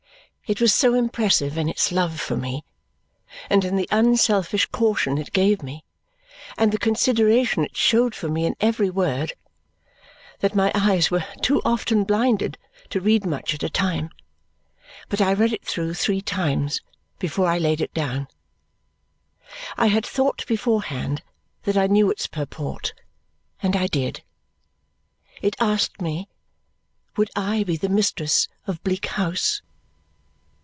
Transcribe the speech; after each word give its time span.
It 0.51 0.59
was 0.59 0.73
so 0.75 0.95
impressive 0.95 1.57
in 1.57 1.69
its 1.69 1.93
love 1.93 2.19
for 2.19 2.35
me, 2.35 2.65
and 3.49 3.63
in 3.63 3.77
the 3.77 3.87
unselfish 3.89 4.65
caution 4.65 5.17
it 5.17 5.31
gave 5.31 5.63
me, 5.63 5.85
and 6.57 6.73
the 6.73 6.77
consideration 6.77 7.63
it 7.63 7.77
showed 7.77 8.13
for 8.13 8.27
me 8.27 8.45
in 8.45 8.57
every 8.59 8.89
word, 8.89 9.31
that 10.41 10.53
my 10.53 10.69
eyes 10.75 11.09
were 11.09 11.23
too 11.41 11.61
often 11.63 12.03
blinded 12.03 12.57
to 12.89 12.99
read 12.99 13.25
much 13.25 13.53
at 13.53 13.63
a 13.63 13.69
time. 13.69 14.09
But 15.07 15.21
I 15.21 15.31
read 15.31 15.53
it 15.53 15.63
through 15.63 15.93
three 15.93 16.19
times 16.19 16.81
before 17.17 17.47
I 17.47 17.57
laid 17.57 17.79
it 17.79 17.93
down. 17.93 18.27
I 19.77 19.85
had 19.87 20.05
thought 20.05 20.45
beforehand 20.47 21.21
that 21.63 21.77
I 21.77 21.87
knew 21.87 22.11
its 22.11 22.27
purport, 22.27 22.91
and 23.63 23.73
I 23.77 23.87
did. 23.87 24.21
It 25.41 25.55
asked 25.61 26.01
me, 26.01 26.27
would 27.15 27.29
I 27.37 27.63
be 27.63 27.77
the 27.77 27.87
mistress 27.87 28.49
of 28.67 28.83
Bleak 28.83 29.05
House. 29.05 29.61